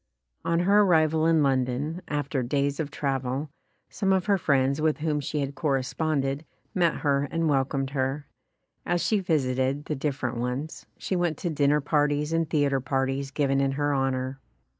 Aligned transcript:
On 0.43 0.61
her 0.61 0.81
arrival 0.81 1.27
in 1.27 1.43
London, 1.43 2.01
after 2.07 2.41
days 2.41 2.79
of 2.79 2.89
travel, 2.89 3.51
some 3.87 4.11
of 4.11 4.25
her 4.25 4.39
friends 4.39 4.81
with 4.81 4.97
whom 4.97 5.19
she 5.19 5.41
had 5.41 5.53
corresponded, 5.53 6.43
met 6.73 7.01
her 7.01 7.27
and 7.29 7.47
welcomed 7.47 7.91
her. 7.91 8.25
As 8.83 9.01
she 9.01 9.19
visited 9.19 9.85
the 9.85 9.95
different 9.95 10.37
ones, 10.37 10.87
she 10.97 11.15
went 11.15 11.37
to 11.37 11.51
dinner 11.51 11.81
parties 11.81 12.33
and 12.33 12.49
theatre 12.49 12.81
par 12.81 13.05
ties 13.05 13.29
given 13.29 13.61
in 13.61 13.73
her 13.73 13.93
honor. 13.93 14.39